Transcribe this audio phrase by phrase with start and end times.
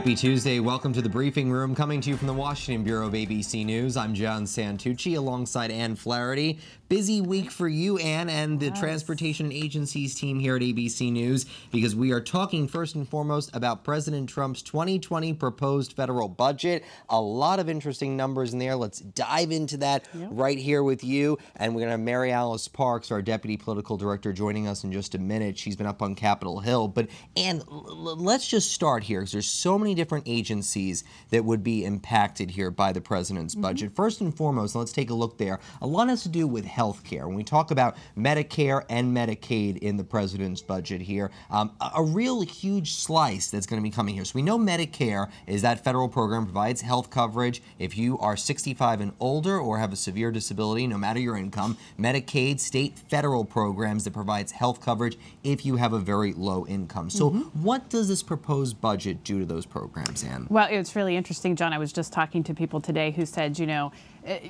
[0.00, 0.60] Happy Tuesday.
[0.60, 1.74] Welcome to the briefing room.
[1.74, 3.98] Coming to you from the Washington Bureau of ABC News.
[3.98, 6.58] I'm John Santucci alongside Ann Flaherty.
[6.90, 8.80] Busy week for you, Ann, and the yes.
[8.80, 13.84] Transportation Agencies team here at ABC News because we are talking first and foremost about
[13.84, 16.84] President Trump's 2020 proposed federal budget.
[17.08, 18.74] A lot of interesting numbers in there.
[18.74, 20.30] Let's dive into that yep.
[20.32, 21.38] right here with you.
[21.54, 24.90] And we're going to have Mary Alice Parks, our Deputy Political Director, joining us in
[24.90, 25.56] just a minute.
[25.56, 26.88] She's been up on Capitol Hill.
[26.88, 31.84] But, Ann, let's just start here because there's so many different agencies that would be
[31.84, 33.68] impacted here by the president's mm -hmm.
[33.68, 33.94] budget.
[33.94, 35.60] First and foremost, let's take a look there.
[35.80, 37.26] A lot has to do with health care.
[37.26, 42.02] When we talk about Medicare and Medicaid in the president's budget here, um, a, a
[42.02, 44.24] real huge slice that's going to be coming here.
[44.24, 49.00] So we know Medicare is that federal program provides health coverage if you are 65
[49.00, 51.76] and older or have a severe disability, no matter your income.
[51.98, 57.10] Medicaid, state federal programs that provides health coverage if you have a very low income.
[57.10, 57.62] So mm -hmm.
[57.62, 60.46] what does this proposed budget do to those programs, Ann?
[60.48, 61.72] Well, it's really interesting, John.
[61.72, 63.92] I was just talking to people today who said, you know,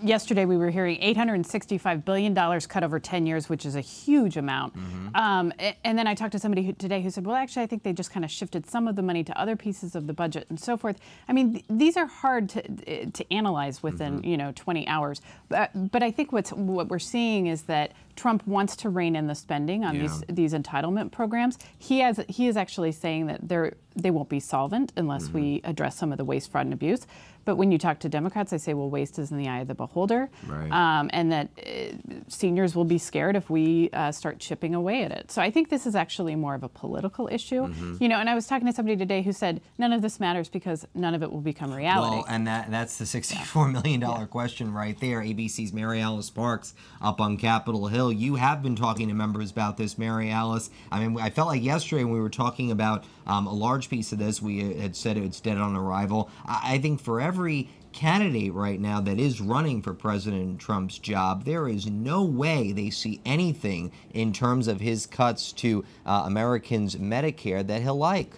[0.03, 4.75] yesterday we were hearing $865 billion cut over 10 years, which is a huge amount.
[4.75, 5.21] Mm -hmm.
[5.21, 5.53] um,
[5.85, 7.93] and then I talked to somebody who, today who said, well, actually, I think they
[7.93, 10.61] just kind of shifted some of the money to other pieces of the budget and
[10.61, 10.99] so forth.
[11.29, 14.31] I mean, th these are hard to, uh, to analyze within, mm -hmm.
[14.31, 15.23] you know, 20 hours.
[15.49, 19.27] But, but I think what's, what we're seeing is that Trump wants to rein in
[19.27, 20.03] the spending on yeah.
[20.03, 21.59] these these entitlement programs.
[21.79, 25.35] He has he is actually saying that they're they won't be solvent unless mm -hmm.
[25.35, 25.71] we mm-hmm.
[25.71, 27.07] address some of the waste, fraud, and abuse.
[27.45, 29.69] But when you talk to Democrats, they say, well, waste is in the eye of
[29.69, 30.71] the beholder, right.
[30.71, 31.95] um, and that uh,
[32.29, 35.31] seniors will be scared if we uh, start chipping away at it.
[35.31, 37.63] So I think this is actually more of a political issue.
[37.67, 38.01] Mm -hmm.
[38.03, 40.49] You know, and I was talking to somebody today who said none of this matters
[40.51, 42.17] because none of it will become reality.
[42.17, 44.39] Well, and that that's the sixty-four million dollar yeah.
[44.39, 45.19] question right there.
[45.29, 49.77] ABC's Mary Alice Parks up on Capitol Hill you have been talking to members about
[49.77, 50.71] this, Mary Alice.
[50.91, 54.13] I mean, I felt like yesterday when we were talking about um, a large piece
[54.13, 56.31] of this, we had said it's dead on arrival.
[56.45, 61.45] I, I think for every candidate right now that is running for President Trump's job,
[61.45, 66.97] there is no way they see anything in terms of his cuts to uh, Americans'
[66.97, 68.35] Medicare that he'll like.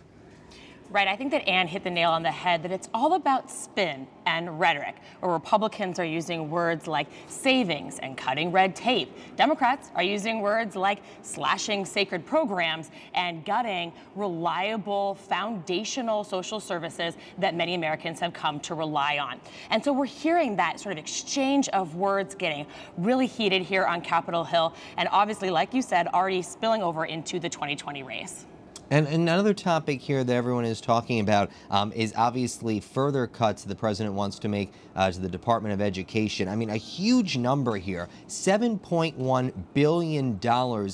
[0.93, 1.09] Right.
[1.09, 4.07] I think that Ann hit the nail on the head that it's all about spin
[4.27, 9.11] and rhetoric, where Republicans are using words like savings and cutting red tape.
[9.35, 17.55] Democrats are using words like slashing sacred programs and gutting reliable, foundational social services that
[17.55, 19.41] many Americans have come to rely on.
[19.71, 22.67] And so we're hearing that sort of exchange of words getting
[22.99, 27.41] really heated here on Capitol Hill, and obviously, like you said, already spilling over into
[27.41, 28.45] the 2020 race.
[28.93, 33.75] And another topic here that everyone is talking about um, is obviously further cuts the
[33.75, 36.47] president wants to make uh, to the Department of Education.
[36.47, 40.39] I mean, a huge number here, $7.1 billion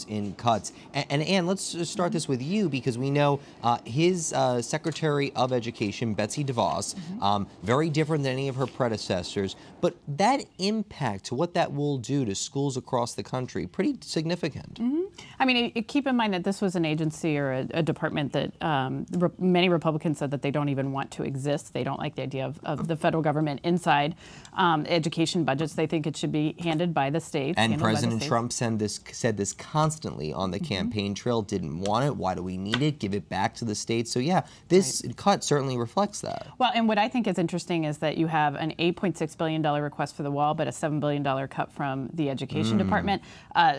[0.09, 0.73] in cuts.
[0.95, 5.33] And, and Ann, let's start this with you because we know uh, his uh, Secretary
[5.35, 7.23] of Education, Betsy DeVos, mm -hmm.
[7.23, 12.25] um, very different than any of her predecessors, but that impact, what that will do
[12.25, 14.79] to schools across the country, pretty significant.
[14.79, 15.08] Mm -hmm.
[15.41, 18.61] I mean, keep in mind that this was an agency or a, a department that
[18.63, 21.73] um, re many Republicans said that they don't even want to exist.
[21.73, 24.15] They don't like the idea of, of the federal government inside
[24.55, 25.75] um, education budgets.
[25.75, 27.57] They think it should be handed by the states.
[27.59, 30.77] And President Trump said this, said this constantly on the mm -hmm.
[30.77, 32.17] campaign trail, didn't want it.
[32.17, 32.99] Why do we need it?
[32.99, 34.11] Give it back to the states.
[34.13, 35.17] So yeah, this right.
[35.17, 36.47] cut certainly reflects that.
[36.59, 40.17] Well, and what I think is interesting is that you have an $8.6 billion request
[40.17, 42.85] for the wall, but a $7 billion cut from the education mm.
[42.85, 43.23] department.
[43.55, 43.75] Uh,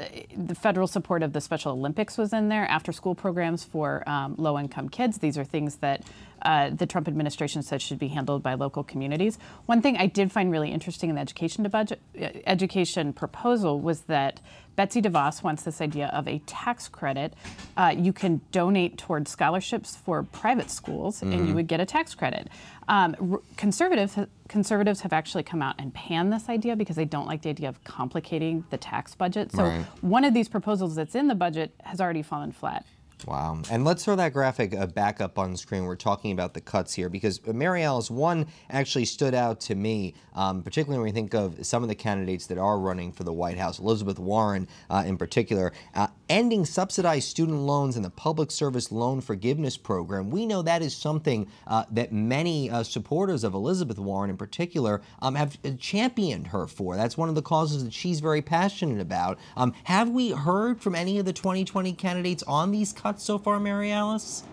[0.47, 4.35] the federal support of the Special Olympics was in there, after school programs for um,
[4.37, 5.19] low-income kids.
[5.19, 6.03] These are things that
[6.41, 9.37] uh, the Trump administration said should be handled by local communities.
[9.65, 14.01] One thing I did find really interesting in the education budget, uh, education proposal was
[14.01, 14.39] that
[14.75, 17.33] Betsy DeVos wants this idea of a tax credit.
[17.75, 21.33] Uh, you can donate towards scholarships for private schools, mm -hmm.
[21.33, 21.55] and you mm-hmm.
[21.55, 22.47] would get a tax credit.
[22.87, 24.17] Um, conservatives
[24.47, 27.69] conservatives have actually come out and panned this idea because they don't like the idea
[27.69, 29.51] of complicating the tax budget.
[29.51, 29.85] So right.
[30.01, 32.85] one of these proposals that's in the budget has already fallen flat.
[33.27, 33.61] Wow.
[33.69, 35.83] And let's throw that graphic uh, back up on screen.
[35.85, 39.75] We're talking about the cuts here because uh, Mary Alice, one actually stood out to
[39.75, 43.23] me, um, particularly when we think of some of the candidates that are running for
[43.23, 48.09] the White House, Elizabeth Warren uh, in particular, uh, ending subsidized student loans and the
[48.09, 50.29] Public Service Loan Forgiveness Program.
[50.29, 55.01] We know that is something uh, that many uh, supporters of Elizabeth Warren in particular
[55.21, 56.95] um, have championed her for.
[56.95, 59.39] That's one of the causes that she's very passionate about.
[59.55, 63.19] Um, have we heard from any of the 2020 candidates on these cuts?
[63.29, 64.43] so far, Mary Alice?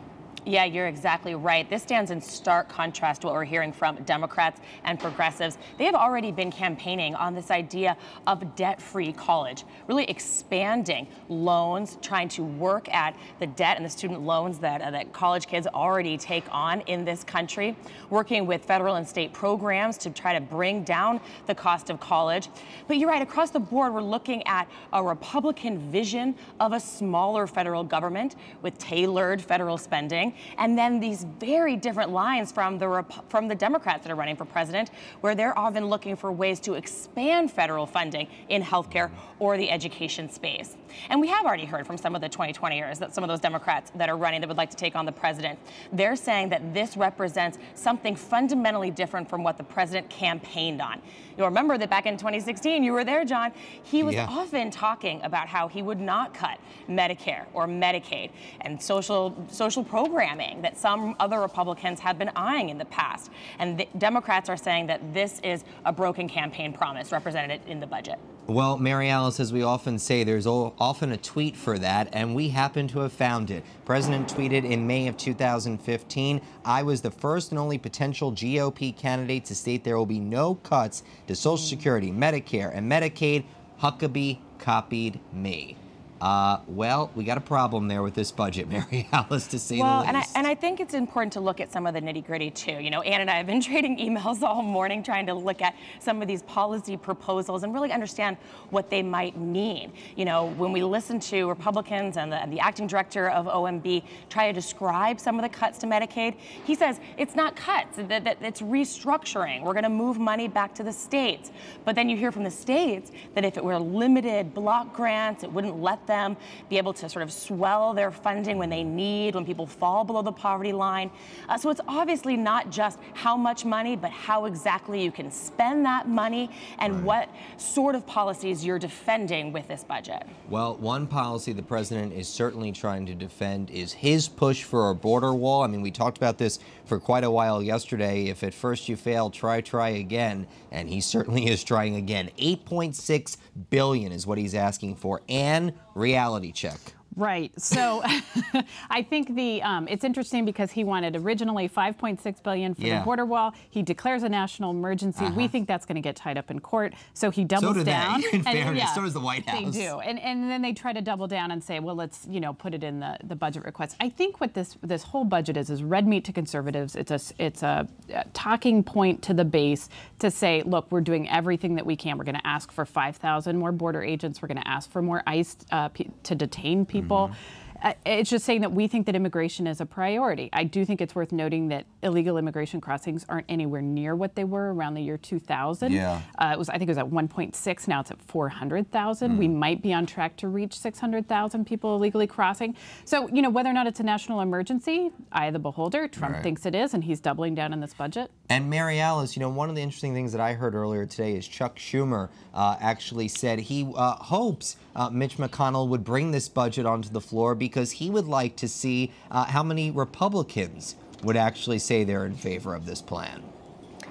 [0.48, 1.68] Yeah, you're exactly right.
[1.68, 5.58] This stands in stark contrast to what we're hearing from Democrats and progressives.
[5.76, 7.96] They have already been campaigning on this idea
[8.28, 13.90] of debt free college, really expanding loans, trying to work at the debt and the
[13.90, 17.76] student loans that, uh, that college kids already take on in this country,
[18.08, 22.50] working with federal and state programs to try to bring down the cost of college.
[22.86, 27.48] But you're right, across the board, we're looking at a Republican vision of a smaller
[27.48, 33.48] federal government with tailored federal spending and then these very different lines from the from
[33.48, 34.90] the Democrats that are running for president,
[35.20, 40.28] where they're often looking for ways to expand federal funding in healthcare or the education
[40.30, 40.76] space.
[41.10, 43.90] And we have already heard from some of the 2020ers that some of those Democrats
[43.96, 45.58] that are running that would like to take on the president,
[45.92, 51.00] they're saying that this represents something fundamentally different from what the president campaigned on.
[51.36, 53.52] You'll remember that back in 2016, you were there, John.
[53.82, 54.26] He was yeah.
[54.28, 58.30] often talking about how he would not cut Medicare or Medicaid
[58.62, 59.84] and social social
[60.26, 63.30] programming that some other Republicans have been eyeing in the past.
[63.58, 67.86] And the Democrats are saying that this is a broken campaign promise represented in the
[67.86, 68.18] budget.
[68.48, 72.48] Well, Mary Alice, as we often say, there's often a tweet for that, and we
[72.48, 73.64] happen to have found it.
[73.84, 79.44] President tweeted in May of 2015, I was the first and only potential GOP candidate
[79.46, 83.44] to state there will be no cuts to Social Security, Medicare, and Medicaid.
[83.80, 85.76] Huckabee copied me.
[86.20, 90.00] Uh, well, we got a problem there with this budget, Mary Alice, to say well,
[90.00, 90.08] the least.
[90.08, 92.50] and I, and I think it's important to look at some of the nitty gritty
[92.50, 92.72] too.
[92.72, 95.74] You know, Ann and I have been trading emails all morning trying to look at
[96.00, 98.38] some of these policy proposals and really understand
[98.70, 99.92] what they might mean.
[100.16, 104.02] You know, when we listen to Republicans and the, and the acting director of OMB
[104.30, 108.24] try to describe some of the cuts to Medicaid, he says it's not cuts, that,
[108.24, 109.62] that it's restructuring.
[109.62, 111.50] We're going to move money back to the states.
[111.84, 115.52] But then you hear from the states that if it were limited block grants, it
[115.52, 116.36] wouldn't let them
[116.68, 120.22] be able to sort of swell their funding when they need, when people fall below
[120.22, 121.10] the poverty line.
[121.48, 125.84] Uh, so it's obviously not just how much money, but how exactly you can spend
[125.84, 127.04] that money and right.
[127.04, 130.26] what sort of policies you're defending with this budget.
[130.48, 134.94] Well, one policy the president is certainly trying to defend is his push for a
[134.94, 135.62] border wall.
[135.62, 138.26] I mean, we talked about this for quite a while yesterday.
[138.26, 140.46] If at first you fail, try, try again.
[140.70, 142.30] And he certainly is trying again.
[142.38, 143.36] 8.6
[143.70, 145.22] billion is what he's asking for.
[145.28, 146.78] And reality check.
[147.16, 147.50] Right.
[147.58, 148.02] So
[148.90, 152.98] I think the um, it's interesting because he wanted originally 5.6 billion for yeah.
[152.98, 153.54] the border wall.
[153.70, 155.24] He declares a national emergency.
[155.24, 155.34] Uh-huh.
[155.34, 156.92] We think that's going to get tied up in court.
[157.14, 158.20] So he doubles so down.
[158.20, 158.26] They.
[158.36, 159.74] In fairness, yeah, so does the White House.
[159.74, 162.38] They do, and and then they try to double down and say, well, let's you
[162.38, 163.96] know put it in the, the budget request.
[163.98, 166.96] I think what this this whole budget is is red meat to conservatives.
[166.96, 169.88] It's a it's a, a talking point to the base
[170.18, 172.18] to say, look, we're doing everything that we can.
[172.18, 174.42] We're going to ask for 5,000 more border agents.
[174.42, 175.88] We're going to ask for more ICE uh,
[176.24, 177.28] to detain people people.
[177.28, 177.65] Mm-hmm.
[178.04, 180.48] It's just saying that we think that immigration is a priority.
[180.52, 184.44] I do think it's worth noting that illegal immigration crossings aren't anywhere near what they
[184.44, 185.92] were around the year 2000.
[185.92, 186.20] Yeah.
[186.38, 187.88] Uh, it was, I think it was at 1.6.
[187.88, 189.32] Now it's at 400,000.
[189.32, 189.38] Mm.
[189.38, 192.76] We might be on track to reach 600,000 people illegally crossing.
[193.04, 196.08] So, you know, whether or not it's a national emergency, eye of the beholder.
[196.08, 196.42] Trump right.
[196.42, 198.30] thinks it is, and he's doubling down in this budget.
[198.48, 201.36] And Mary Alice, you know, one of the interesting things that I heard earlier today
[201.36, 206.48] is Chuck Schumer uh, actually said he uh, hopes uh, Mitch McConnell would bring this
[206.48, 211.36] budget onto the floor because he would like to see uh, how many Republicans would
[211.36, 213.42] actually say they're in favor of this plan.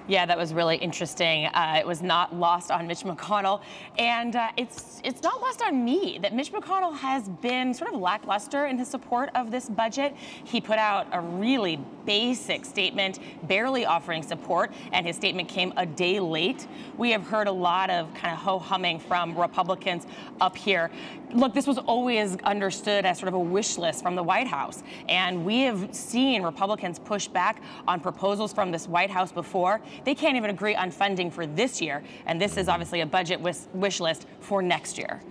[0.08, 1.48] Yeah, that was really interesting.
[1.48, 3.62] Uh, it was not lost on Mitch McConnell,
[3.98, 8.00] and uh, it's it's not lost on me that Mitch McConnell has been sort of
[8.00, 10.16] lackluster in his support of this budget.
[10.44, 15.88] He put out a really basic statement, barely offering support, and his statement came a
[15.88, 16.68] day late.
[16.98, 20.06] We have heard a lot of kind of ho humming from Republicans
[20.40, 20.92] up here.
[21.34, 24.84] Look, this was always understood as sort of a wish list from the White House,
[25.10, 29.82] and we have seen Republicans push back on proposals from this White House before.
[30.04, 33.40] They can't even agree on funding for this year, and this is obviously a budget
[33.40, 35.22] wish list for next year.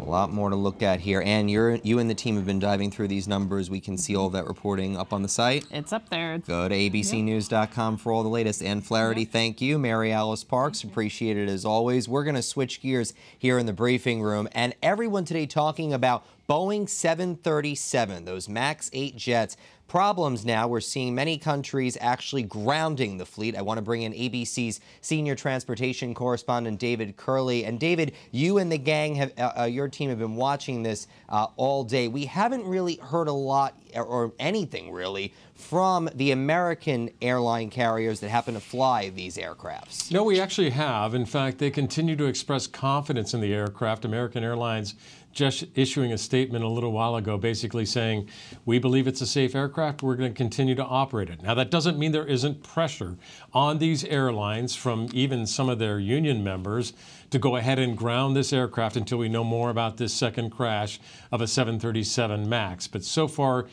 [0.00, 1.22] A lot more to look at here.
[1.24, 3.68] And you're, you and the team have been diving through these numbers.
[3.68, 5.66] We can see all that reporting up on the site.
[5.70, 6.38] It's up there.
[6.38, 8.62] Go to abcnews.com for all the latest.
[8.62, 9.30] Ann Flaherty, yep.
[9.30, 9.78] thank you.
[9.78, 12.08] Mary Alice Parks, appreciate it as always.
[12.08, 14.48] We're going to switch gears here in the briefing room.
[14.52, 19.56] And everyone today talking about Boeing 737, those MAX 8 jets
[19.90, 20.68] problems now.
[20.68, 23.56] We're seeing many countries actually grounding the fleet.
[23.56, 27.66] I want to bring in ABC's senior transportation correspondent, David Kerley.
[27.66, 31.08] And David, you and the gang, have uh, uh, your team have been watching this
[31.28, 32.06] uh, all day.
[32.06, 38.28] We haven't really heard a lot or anything really from the American airline carriers that
[38.28, 40.10] happen to fly these aircrafts.
[40.10, 41.14] No, we actually have.
[41.14, 44.04] In fact, they continue to express confidence in the aircraft.
[44.04, 44.94] American Airlines
[45.32, 48.28] just issuing a statement a little while ago basically saying,
[48.64, 51.42] we believe it's a safe aircraft, we're going to continue to operate it.
[51.42, 53.16] Now, that doesn't mean there isn't pressure
[53.52, 56.92] on these airlines from even some of their union members
[57.30, 61.00] to go ahead and ground this aircraft until we know more about this second crash
[61.30, 62.86] of a 737 MAX.
[62.88, 63.66] But so far,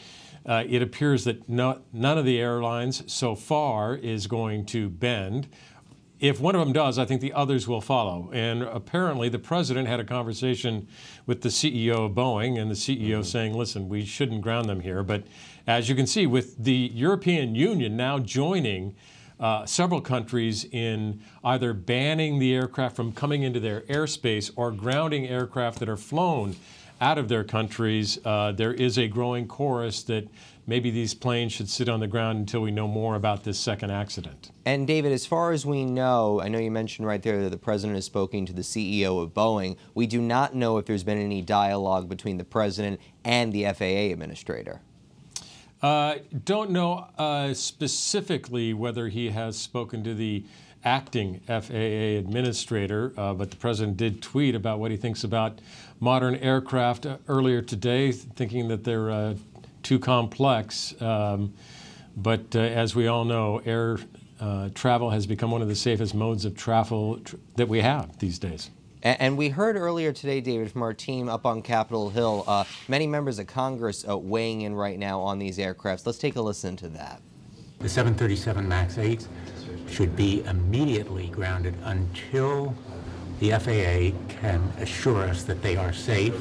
[0.45, 5.47] uh, it appears that no, none of the airlines so far is going to bend
[6.19, 8.31] if one of them does, I think the others will follow.
[8.33, 10.87] And apparently, the president had a conversation
[11.25, 13.21] with the CEO of Boeing, and the CEO mm-hmm.
[13.21, 15.03] saying, listen, we shouldn't ground them here.
[15.03, 15.25] But
[15.67, 18.95] as you can see, with the European Union now joining
[19.39, 25.27] uh, several countries in either banning the aircraft from coming into their airspace or grounding
[25.27, 26.55] aircraft that are flown
[26.99, 30.27] out of their countries, uh, there is a growing chorus that
[30.65, 33.91] maybe these planes should sit on the ground until we know more about this second
[33.91, 34.51] accident.
[34.65, 37.57] And David, as far as we know, I know you mentioned right there that the
[37.57, 39.77] president has spoken to the CEO of Boeing.
[39.95, 44.11] We do not know if there's been any dialogue between the president and the FAA
[44.13, 44.81] administrator.
[45.81, 50.43] Uh, don't know uh, specifically whether he has spoken to the
[50.87, 55.59] acting FAA administrator, uh, but the president did tweet about what he thinks about
[55.99, 59.35] modern aircraft uh, earlier today, thinking that they're uh,
[59.83, 60.99] too complex.
[61.01, 61.53] Um,
[62.15, 63.97] but uh, as we all know, air
[64.39, 68.17] uh, travel has become one of the safest modes of travel tr that we have
[68.19, 68.69] these days.
[69.03, 72.63] And, and, we heard earlier today, David, from our team up on Capitol Hill, uh,
[72.87, 76.05] many members of Congress uh, weighing in right now on these aircrafts.
[76.05, 77.21] Let's take a listen to that.
[77.79, 79.27] The 737 MAX 8
[79.89, 82.75] should be immediately grounded until
[83.39, 86.33] the FAA can assure us that they are safe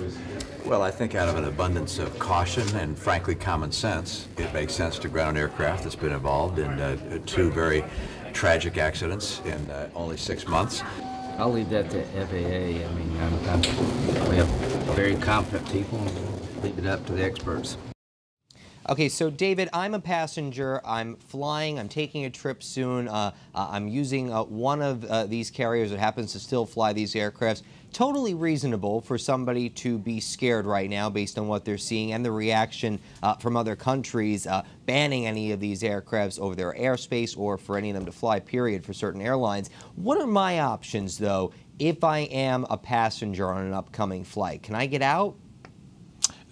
[0.67, 4.75] well, I think out of an abundance of caution and frankly common sense, it makes
[4.75, 7.85] sense to ground aircraft that's been involved in uh, two very
[8.33, 10.83] tragic accidents in uh, only six months.
[11.39, 12.85] I'll leave that to FAA.
[12.85, 14.49] I mean, I'm, I'm, we have
[14.97, 16.05] very competent people.
[16.65, 17.77] Leave it up to the experts.
[18.89, 20.81] Okay, so David, I'm a passenger.
[20.85, 21.81] I'm flying.
[21.81, 23.09] I'm taking a trip soon.
[23.09, 26.93] Uh, uh, I'm using uh, one of uh, these carriers that happens to still fly
[26.93, 27.63] these aircrafts.
[27.93, 32.25] Totally reasonable for somebody to be scared right now based on what they're seeing and
[32.25, 37.37] the reaction uh, from other countries uh, banning any of these aircrafts over their airspace
[37.37, 39.69] or for any of them to fly, period, for certain airlines.
[39.97, 44.63] What are my options, though, if I am a passenger on an upcoming flight?
[44.63, 45.35] Can I get out?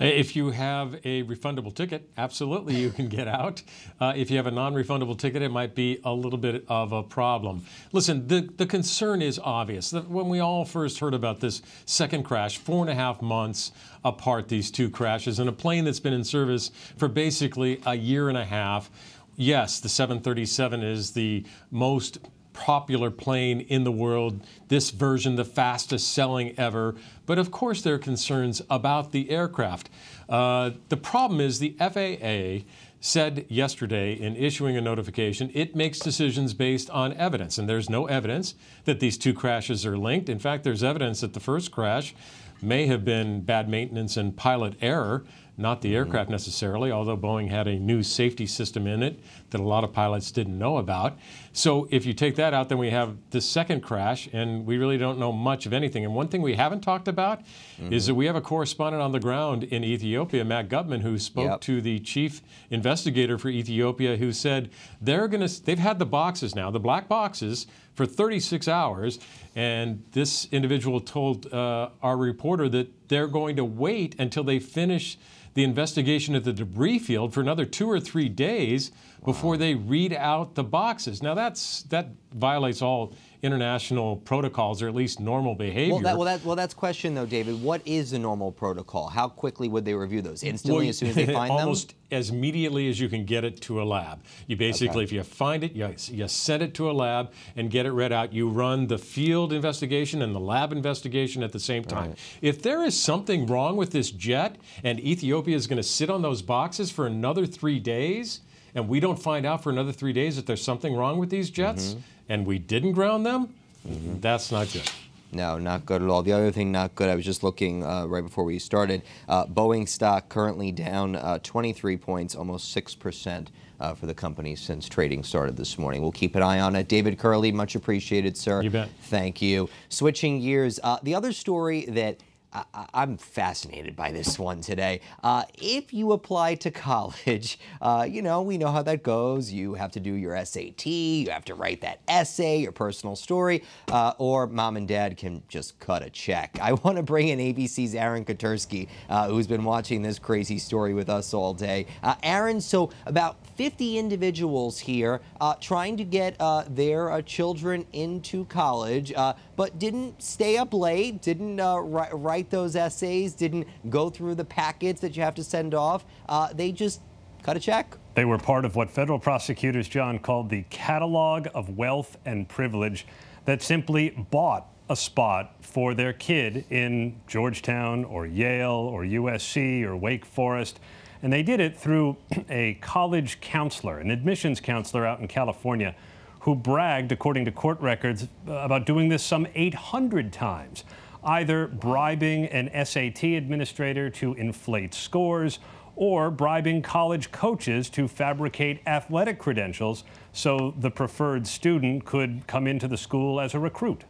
[0.01, 3.63] If you have a refundable ticket, absolutely you can get out.
[4.01, 7.05] Uh, if you have a non-refundable ticket, it might be a little bit of a
[7.05, 7.65] problem.
[7.93, 9.93] Listen, the, the concern is obvious.
[9.93, 13.71] When we all first heard about this second crash, four and a half months
[14.05, 18.29] apart, these two crashes, and a plane that's been in service for basically a year
[18.29, 18.91] and a half,
[19.37, 22.19] yes, the 737 is the most
[22.55, 26.95] popular plane in the world, this version the fastest selling ever.
[27.27, 29.91] But of course, there are concerns about the aircraft.
[30.29, 32.65] Uh, the problem is the FAA
[33.01, 37.59] said yesterday in issuing a notification it makes decisions based on evidence.
[37.59, 38.55] And there's no evidence
[38.87, 40.31] that these two crashes are linked.
[40.31, 42.15] In fact, there's evidence that the first crash
[42.63, 45.25] may have been bad maintenance and pilot error
[45.57, 49.21] not the aircraft necessarily, although Boeing had a new safety system in it
[49.51, 51.17] that a lot of pilots didn't know about.
[51.57, 54.99] So if you take that out, then we have the second crash, and we really
[54.99, 56.05] don't know much of anything.
[56.05, 57.43] And one thing we haven't talked about
[57.81, 57.93] mm-hmm.
[57.93, 61.45] is that we have a correspondent on the ground in Ethiopia, Matt Gutman, who spoke
[61.45, 61.61] yep.
[61.61, 64.69] to the chief investigator for Ethiopia, who said
[65.01, 69.21] they're going to, they've had the boxes now, the black boxes, for 36 hours.
[69.55, 75.17] And this individual told uh, our reporter that they're going to wait until they finish
[75.55, 79.33] the investigation at the debris field for another two or three days wow.
[79.33, 81.23] before they read out the boxes.
[81.23, 85.95] Now that's that violates all international protocols or at least normal behavior.
[85.95, 87.63] Well, that, well, that, well that's question though, David.
[87.63, 89.09] What is a normal protocol?
[89.09, 90.43] How quickly would they review those?
[90.43, 91.61] Instantly, well, as soon as they find almost them?
[91.61, 94.23] Almost as immediately as you can get it to a lab.
[94.47, 95.05] You basically, okay.
[95.05, 98.13] if you find it, you, you send it to a lab and get it read
[98.13, 98.33] out.
[98.33, 102.11] You run the field investigation and the lab investigation at the same time.
[102.11, 102.19] Right.
[102.41, 106.23] If there is something wrong with this jet and Ethiopia is going to sit on
[106.23, 108.41] those boxes for another three days,
[108.75, 111.51] and we don't find out for another three days that there's something wrong with these
[111.51, 112.01] jets, mm-hmm.
[112.29, 113.55] And we didn't ground them,
[113.87, 114.21] mm-hmm.
[114.21, 114.91] that's not good.
[115.35, 116.23] No, not good at all.
[116.23, 119.03] The other thing not good, I was just looking uh, right before we started.
[119.29, 123.49] Uh, Boeing stock currently down uh, 23 points, almost 6%
[123.81, 126.03] uh, for the company since trading started this morning.
[126.03, 126.89] We'll keep an eye on it.
[126.89, 128.63] David Kerley, much appreciated, sir.
[128.63, 128.89] You bet.
[129.03, 129.69] Thank you.
[129.89, 132.19] Switching gears, uh, the other story that
[132.55, 135.01] I, am fascinated by this one today.
[135.23, 139.53] Uh, if you apply to college, uh, you know, we know how that goes.
[139.53, 143.65] You have to do your SAT, you have to write that essay, your personal story,
[143.91, 146.59] uh, or mom and dad can just cut a check.
[146.63, 150.95] I want to bring in ABC's Aaron Katersky, uh, who's been watching this crazy story
[150.95, 151.87] with us all day.
[152.03, 159.13] Uh, Aaron, so about 50 individuals here uh, trying to get their children into college,
[159.57, 165.01] but didn't stay up late, didn't write write those essays, didn't go through the packets
[165.01, 166.05] that you have to send off.
[166.29, 167.01] Uh, they just
[167.43, 167.97] cut a check.
[168.15, 173.07] They were part of what federal prosecutors, John, called the catalog of wealth and privilege
[173.45, 179.97] that simply bought a spot for their kid in Georgetown or Yale or USC or
[179.97, 180.81] Wake Forest.
[181.25, 182.19] And they did it through
[182.51, 185.97] a college counselor, an admissions counselor out in California,
[186.41, 190.85] who bragged, according to court records, uh, about doing this some 800 times
[191.25, 195.61] either bribing an SAT administrator to inflate scores
[195.97, 200.05] or bribing college coaches to fabricate athletic credentials
[200.35, 204.05] so the preferred student could come into the school as a recruit.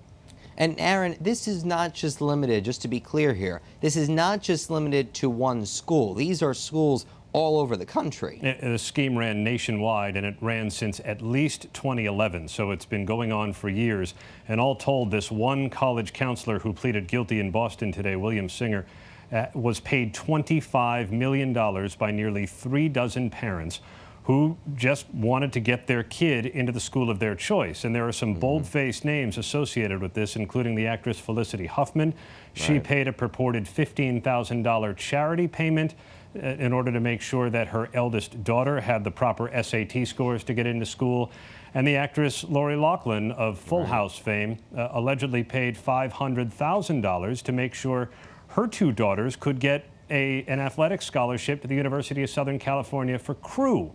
[0.56, 4.40] And Aaron, this is not just limited, just to be clear here, this is not
[4.40, 6.14] just limited to one school.
[6.14, 8.38] These are schools all over the country.
[8.62, 13.32] The scheme ran nationwide, and it ran since at least 2011, so it's been going
[13.32, 14.14] on for years.
[14.46, 18.86] And all told, this one college counselor who pleaded guilty in Boston today, William Singer,
[19.32, 21.52] uh, was paid $25 million
[21.98, 23.80] by nearly three dozen parents
[24.24, 27.84] who just wanted to get their kid into the school of their choice.
[27.84, 28.40] And there are some mm -hmm.
[28.40, 32.14] bold-faced names associated with this, including the actress Felicity Huffman.
[32.54, 32.82] She right.
[32.84, 35.94] paid a purported $15,000 charity payment
[36.34, 40.54] in order to make sure that her eldest daughter had the proper SAT scores to
[40.54, 41.30] get into school.
[41.74, 43.88] And the actress Lori Loughlin of Full right.
[43.88, 48.08] House fame uh, allegedly paid $500,000 to make sure
[48.48, 53.18] her two daughters could get a, an athletic scholarship to the University of Southern California
[53.18, 53.92] for crew.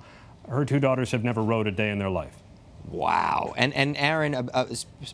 [0.50, 2.36] Her two daughters have never rowed a day in their life.
[2.92, 3.54] Wow.
[3.56, 4.66] And, and Aaron, uh, uh,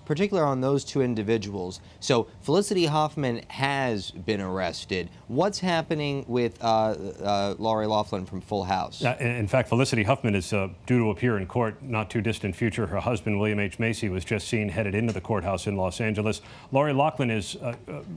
[0.05, 1.81] particular on those two individuals.
[1.99, 5.09] So Felicity Huffman has been arrested.
[5.27, 9.03] What's happening with uh, uh, Lori Loughlin from Full House?
[9.03, 12.55] Uh, in fact, Felicity Huffman is uh, due to appear in court not too distant
[12.55, 12.87] future.
[12.87, 13.77] Her husband, William H.
[13.77, 16.41] Macy, was just seen headed into the courthouse in Los Angeles.
[16.71, 17.57] Lori Loughlin is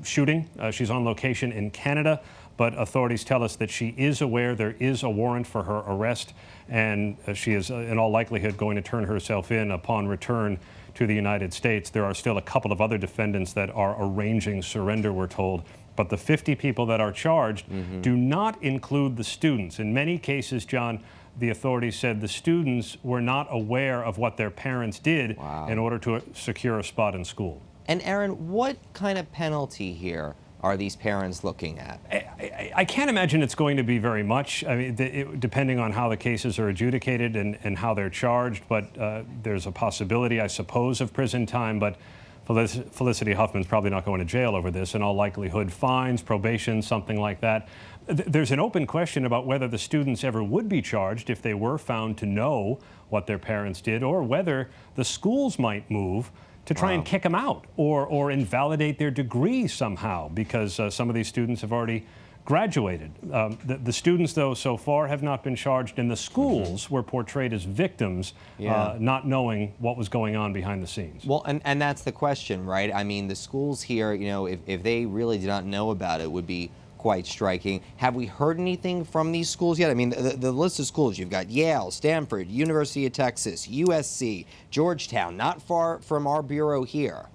[0.05, 0.49] shooting.
[0.71, 2.21] she's on location in Canada
[2.59, 6.35] but authorities tell us that she is aware there is a warrant for her arrest,
[6.69, 10.59] and uh, she is, uh, in all likelihood, going to turn herself in upon return
[10.95, 11.89] to the United States.
[11.89, 15.63] There are still a couple of other defendants that are arranging surrender, we're told.
[15.95, 18.03] But the 50 people that are charged mm -hmm.
[18.03, 19.79] do not include the students.
[19.79, 21.01] In many cases, John,
[21.39, 25.69] the authorities said the students were not aware of what their parents did wow.
[25.71, 27.61] in order to secure a spot in school.
[27.87, 32.01] And Aaron, what kind of penalty here are these parents looking at?
[32.11, 35.79] I, I, I, can't imagine it's going to be very much, I mean, it, depending
[35.79, 39.73] on how the cases are adjudicated and, and how they're charged, but uh, there's a
[39.73, 41.97] possibility, I suppose, of prison time, but
[42.45, 44.95] Felicity Huffman's probably not going to jail over this.
[44.95, 47.69] In all likelihood, fines, probation, something like that.
[48.07, 51.77] There's an open question about whether the students ever would be charged if they were
[51.77, 52.79] found to know
[53.11, 56.31] what their parents did, or whether the schools might move
[56.69, 56.97] to try wow.
[56.97, 61.27] and kick them out or, or invalidate their degree somehow because uh, some of these
[61.27, 62.05] students have already
[62.45, 63.11] graduated.
[63.33, 66.95] Um, the, the, students, though, so far have not been charged, and the schools mm-hmm.
[66.95, 68.75] were portrayed as victims, yeah.
[68.75, 71.25] uh, not knowing what was going on behind the scenes.
[71.25, 72.95] Well, and, and that's the question, right?
[72.95, 76.21] I mean, the schools here, you know, if, if they really did not know about
[76.21, 77.81] it, would be quite striking.
[77.97, 79.91] Have we heard anything from these schools yet?
[79.91, 84.45] I mean, the, the, list of schools, you've got Yale, Stanford, University of Texas, USC,
[84.71, 87.27] Georgetown, not far from our bureau here.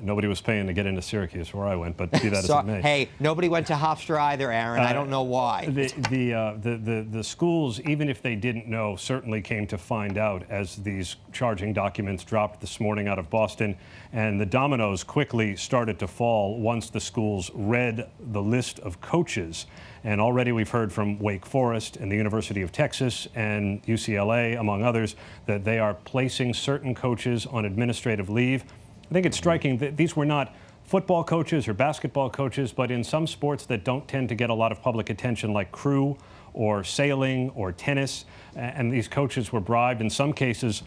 [0.00, 2.64] Nobody was paying to get into Syracuse where I went, but be that so, as
[2.64, 2.80] it may.
[2.80, 4.80] Hey, nobody went to Hofstra either, Aaron.
[4.80, 5.66] Uh, I don't know why.
[5.66, 9.78] The the, uh, the, the the schools, even if they didn't know, certainly came to
[9.78, 13.76] find out as these charging documents dropped this morning out of Boston,
[14.12, 19.66] and the dominoes quickly started to fall once the schools read the list of coaches.
[20.04, 24.82] And already we've heard from Wake Forest and the University of Texas and UCLA, among
[24.82, 28.64] others, that they are placing certain coaches on administrative leave.
[29.10, 33.02] I think it's striking that these were not football coaches or basketball coaches, but in
[33.02, 36.16] some sports that don't tend to get a lot of public attention, like crew
[36.52, 40.82] or sailing or tennis, and these coaches were bribed, in some cases,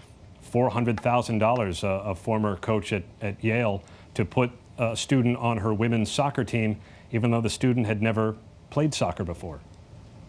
[0.51, 1.83] $400,000.
[1.83, 3.83] A, uh, a former coach at, at Yale
[4.15, 6.79] to put a student on her women's soccer team,
[7.11, 8.35] even though the student had never
[8.69, 9.59] played soccer before.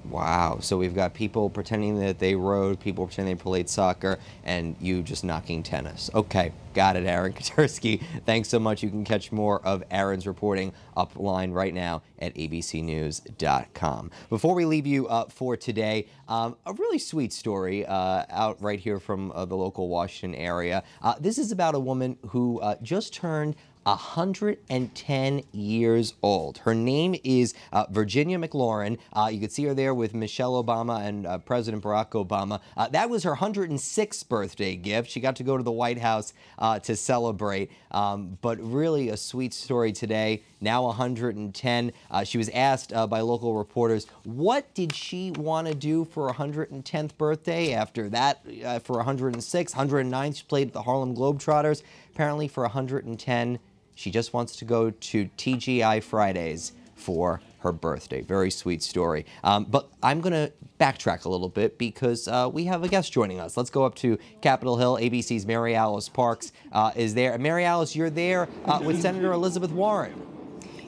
[0.05, 0.59] Wow.
[0.61, 5.03] So we've got people pretending that they rode, people pretending they played soccer, and you
[5.03, 6.11] just knocking tennis.
[6.15, 8.03] Okay, got it, Aaron Katersky.
[8.27, 8.83] Thanks so much.
[8.83, 14.11] You can catch more of Aaron's reporting upline right now at abcnews.com.
[14.29, 18.99] Before we leave you for today, um, a really sweet story uh, out right here
[18.99, 20.83] from uh, the local Washington area.
[21.01, 26.59] Uh, this is about a woman who uh, just turned 110 years old.
[26.59, 28.99] Her name is uh, Virginia McLaurin.
[29.13, 32.61] Uh, you could see her there with Michelle Obama and uh, President Barack Obama.
[32.77, 35.11] Uh, that was her 106th birthday gift.
[35.11, 37.71] She got to go to the White House uh, to celebrate.
[37.91, 40.43] Um, but really a sweet story today.
[40.61, 41.93] Now 110.
[42.11, 46.35] Uh, she was asked by local reporters, what did she want to do for her
[46.35, 47.75] 110th birthday?
[47.75, 48.45] After that,
[48.85, 51.83] for 106, 109, she played at the Harlem Globetrotters.
[52.15, 53.59] Apparently for 110,
[53.95, 58.21] she just wants to go to TGI Fridays for her birthday.
[58.21, 59.27] Very sweet story.
[59.45, 63.13] Um, but I'm going to backtrack a little bit because uh, we have a guest
[63.13, 63.57] joining us.
[63.57, 64.99] Let's go up to Capitol Hill.
[64.99, 67.37] ABC's Mary Alice Parks uh, is there.
[67.39, 70.32] Mary Alice, you're there uh, with Senator Elizabeth Warren.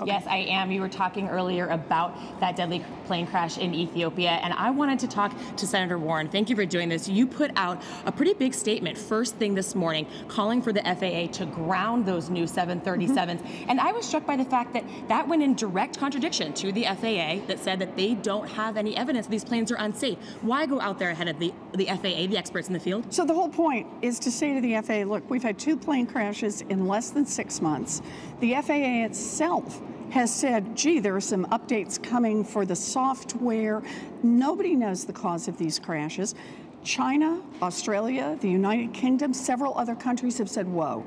[0.01, 0.07] Okay.
[0.07, 0.71] Yes, I am.
[0.71, 5.09] You were talking earlier about that deadly plane crash in Ethiopia, and I wanted to
[5.09, 6.29] talk to Senator Warren.
[6.29, 7.09] Thank you for doing this.
[7.09, 11.33] You put out a pretty big statement first thing this morning calling for the FAA
[11.39, 12.83] to ground those new 737s.
[13.05, 13.71] Mm-hmm.
[13.71, 16.85] And I was struck by the fact that that went in direct contradiction to the
[16.85, 20.19] FAA that said that they don't have any evidence these planes are unsafe.
[20.43, 23.13] Why go out there ahead of the, the FAA, the experts in the field?
[23.13, 26.07] So the whole point is to say to the FAA, look, we've had two plane
[26.07, 28.03] crashes in less than six months.
[28.41, 33.83] The FAA itself has said, gee, there are some updates coming for the software.
[34.23, 36.35] Nobody knows the cause of these crashes.
[36.83, 41.05] China, Australia, the United Kingdom, several other countries have said, whoa,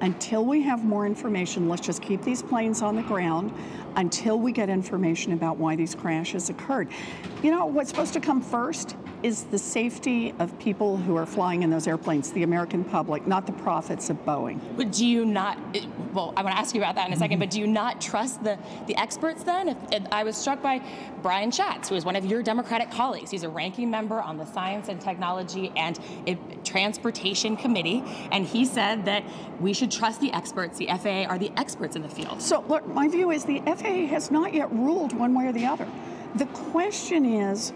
[0.00, 3.52] until we have more information, let's just keep these planes on the ground
[3.96, 6.88] until we get information about why these crashes occurred.
[7.42, 11.62] You know, what's supposed to come first is the safety of people who are flying
[11.62, 14.60] in those airplanes, the American public, not the profits of Boeing.
[14.76, 15.58] But do you not,
[16.12, 17.38] well, I want to ask you about that in a 2nd mm-hmm.
[17.40, 19.68] but do you not trust the, the experts then?
[19.68, 20.80] If, if, I was struck by
[21.22, 23.30] Brian Schatz, who is one of your Democratic colleagues.
[23.30, 25.98] He's a ranking member on the Science and Technology and
[26.64, 29.24] Transportation Committee, and he said that
[29.60, 30.78] we should trust the experts.
[30.78, 32.40] The FAA are the experts in the field.
[32.40, 35.66] So, look, my view is the FAA has not yet ruled one way or the
[35.66, 35.88] other.
[36.36, 37.72] The question is,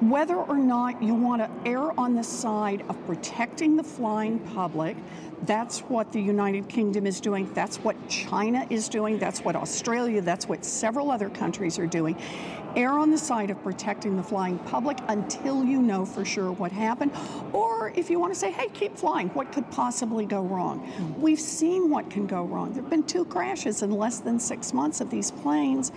[0.00, 4.96] whether or not you want to err on the side of protecting the flying public,
[5.42, 10.20] that's what the United Kingdom is doing, that's what China is doing, that's what Australia,
[10.20, 12.16] that's what several other countries are doing.
[12.76, 16.70] Err on the side of protecting the flying public until you know for sure what
[16.70, 17.10] happened.
[17.52, 20.80] Or if you want to say, hey, keep flying, what could possibly go wrong?
[20.80, 21.20] Mm-hmm.
[21.20, 22.72] We've seen what can go wrong.
[22.72, 25.90] There have been two crashes in less than six months of these planes,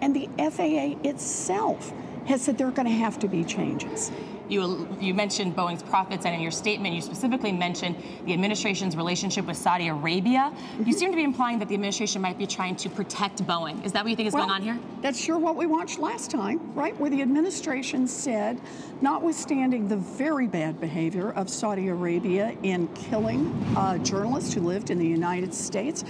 [0.00, 1.92] and the FAA itself
[2.28, 4.12] has said there are going to have to be changes.
[4.48, 9.46] You, you mentioned Boeing's profits, and in your statement, you specifically mentioned the administration's relationship
[9.46, 10.52] with Saudi Arabia.
[10.52, 10.84] Mm-hmm.
[10.84, 13.84] You seem to be implying that the administration might be trying to protect Boeing.
[13.84, 14.78] Is that what you think is well, going on here?
[15.02, 16.98] That's sure what we watched last time, right?
[16.98, 18.58] Where the administration said,
[19.02, 24.98] notwithstanding the very bad behavior of Saudi Arabia in killing uh, journalists who lived in
[24.98, 26.04] the United States,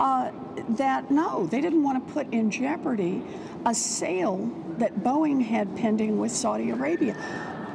[0.00, 0.30] uh,
[0.70, 3.22] that no, they didn't want to put in jeopardy
[3.66, 7.16] a sale that Boeing had pending with Saudi Arabia.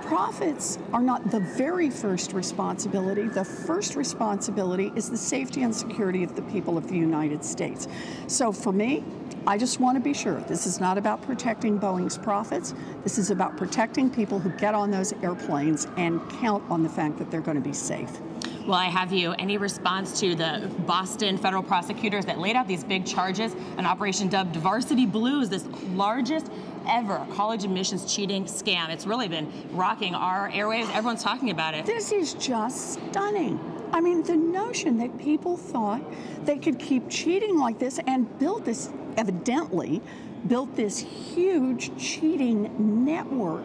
[0.04, 3.28] Profits are not the very first responsibility.
[3.28, 7.88] The first responsibility is the safety and security of the people of the United States.
[8.28, 9.04] So for me,
[9.48, 12.74] I just want to be sure this is not about protecting Boeing's profits.
[13.04, 17.18] This is about protecting people who get on those airplanes and count on the fact
[17.18, 18.20] that they're going to be safe.
[18.66, 19.32] Well, I have you.
[19.34, 24.28] Any response to the Boston federal prosecutors that laid out these big charges, an operation
[24.28, 26.52] dubbed Varsity Blues, this largest
[26.88, 28.90] ever college admissions cheating scam?
[28.90, 30.94] It's really been rocking our airwaves.
[30.94, 31.86] Everyone's talking about it.
[31.86, 33.60] This is just stunning.
[33.92, 36.02] I mean, the notion that people thought
[36.46, 40.02] they could keep cheating like this and build this, evidently,
[40.48, 43.64] built this huge cheating network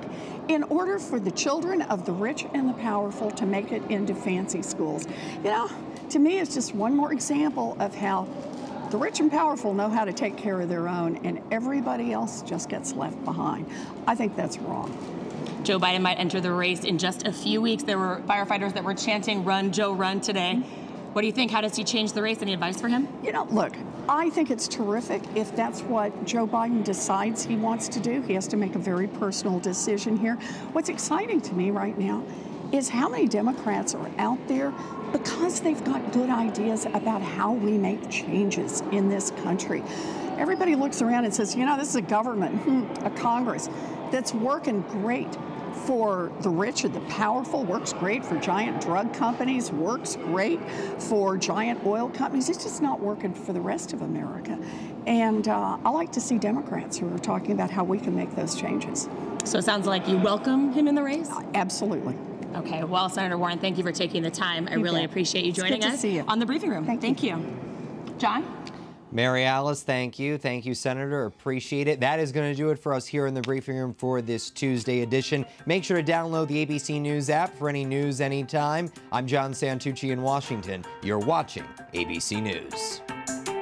[0.49, 4.15] in order for the children of the rich and the powerful to make it into
[4.15, 5.07] fancy schools.
[5.45, 5.71] You know,
[6.11, 8.29] to me, it's just one more example of how
[8.91, 12.43] the rich and powerful know how to take care of their own, and everybody else
[12.43, 13.67] just gets left behind.
[14.07, 14.91] I think that's wrong.
[15.63, 17.85] Joe Biden might enter the race in just a few weeks.
[17.85, 20.57] There were firefighters that were chanting, Run, Joe, run today.
[20.57, 21.13] Mm-hmm.
[21.15, 21.53] What do you think?
[21.53, 22.43] How does he change the race?
[22.43, 23.09] Any advice for him?
[23.23, 23.73] You know, look,
[24.09, 28.21] I think it's terrific if that's what Joe Biden decides he wants to do.
[28.21, 30.35] He has to make a very personal decision here.
[30.73, 32.23] What's exciting to me right now
[32.71, 34.75] is how many Democrats are out there
[35.13, 39.83] because they've got good ideas about how we make changes in this country.
[40.37, 43.71] Everybody looks around and says, you know, this is a government, hmm, a Congress
[44.11, 45.35] that's working great
[45.87, 50.61] for the rich and the powerful, works great for giant drug companies, works great
[50.99, 52.49] for giant oil companies.
[52.49, 54.59] It's just not working for the rest of America.
[55.07, 58.35] And uh, I like to see Democrats who are talking about how we can make
[58.35, 59.09] those changes.
[59.45, 61.31] So it sounds like you welcome him in the race?
[61.55, 62.17] Absolutely.
[62.57, 64.69] Okay, well, Senator Warren, thank you for taking the time.
[64.71, 65.11] I You really bet.
[65.11, 66.25] appreciate you joining us see you.
[66.29, 66.87] on the briefing room.
[66.87, 67.31] Thank you.
[67.37, 67.59] you.
[68.19, 68.64] John?
[69.15, 70.37] Mary Alice, thank you.
[70.37, 71.25] Thank you, Senator.
[71.27, 72.01] Appreciate it.
[72.01, 74.51] That is going to do it for us here in the briefing room for this
[74.51, 75.47] Tuesday edition.
[75.67, 78.91] Make sure to download the ABC News app for any news anytime.
[79.13, 80.85] I'm John Santucci in Washington.
[81.01, 83.54] You're watching ABC News.